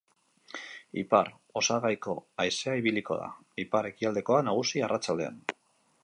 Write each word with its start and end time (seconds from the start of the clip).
Ipar-osagaiko 1.01 2.15
haizea 2.43 2.73
ibiliko 2.81 3.17
da, 3.19 3.27
ipar-ekialdekoa 3.65 4.41
nagusi 4.49 4.83
arratsaldean. 4.89 5.37